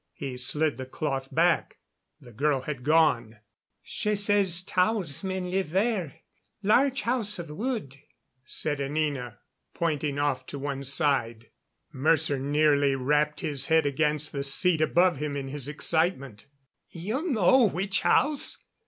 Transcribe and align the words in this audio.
He 0.13 0.35
slid 0.35 0.79
the 0.79 0.87
cloth 0.87 1.31
back; 1.31 1.77
the 2.19 2.31
girl 2.31 2.61
had 2.61 2.83
gone. 2.83 3.37
"She 3.83 4.15
says 4.15 4.61
Tao's 4.63 5.23
men 5.23 5.51
live, 5.51 5.69
there 5.69 6.21
large 6.63 7.01
house, 7.03 7.37
of 7.37 7.51
wood," 7.51 7.99
said 8.43 8.81
Anina, 8.81 9.37
pointing 9.75 10.17
off 10.17 10.47
to 10.47 10.57
one 10.57 10.83
side. 10.83 11.51
Mercer 11.93 12.39
nearly 12.39 12.95
rapped 12.95 13.41
his 13.41 13.67
head 13.67 13.85
against 13.85 14.31
the 14.31 14.43
seat 14.43 14.81
above 14.81 15.17
him 15.17 15.37
in 15.37 15.49
his 15.49 15.67
excitement. 15.67 16.47
"You 16.89 17.21
know 17.29 17.65
which 17.69 18.01
house? 18.01 18.57